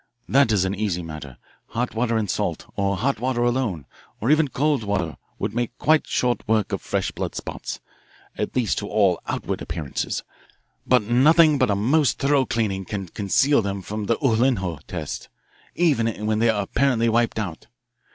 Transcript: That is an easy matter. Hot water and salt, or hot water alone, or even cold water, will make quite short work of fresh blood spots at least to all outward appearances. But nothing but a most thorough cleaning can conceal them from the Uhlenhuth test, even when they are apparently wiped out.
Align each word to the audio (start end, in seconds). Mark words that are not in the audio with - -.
That 0.27 0.51
is 0.51 0.65
an 0.65 0.73
easy 0.73 1.03
matter. 1.03 1.37
Hot 1.67 1.93
water 1.93 2.17
and 2.17 2.27
salt, 2.27 2.65
or 2.75 2.97
hot 2.97 3.19
water 3.19 3.43
alone, 3.43 3.85
or 4.19 4.31
even 4.31 4.47
cold 4.47 4.83
water, 4.83 5.15
will 5.37 5.51
make 5.53 5.77
quite 5.77 6.07
short 6.07 6.41
work 6.47 6.71
of 6.71 6.81
fresh 6.81 7.11
blood 7.11 7.35
spots 7.35 7.79
at 8.35 8.55
least 8.55 8.79
to 8.79 8.87
all 8.87 9.21
outward 9.27 9.61
appearances. 9.61 10.23
But 10.87 11.03
nothing 11.03 11.59
but 11.59 11.69
a 11.69 11.75
most 11.75 12.17
thorough 12.17 12.47
cleaning 12.47 12.83
can 12.85 13.09
conceal 13.09 13.61
them 13.61 13.83
from 13.83 14.07
the 14.07 14.17
Uhlenhuth 14.17 14.87
test, 14.87 15.29
even 15.75 16.25
when 16.25 16.39
they 16.39 16.49
are 16.49 16.63
apparently 16.63 17.07
wiped 17.07 17.37
out. 17.37 17.67